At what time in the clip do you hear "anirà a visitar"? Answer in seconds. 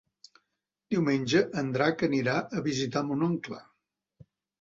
2.07-3.05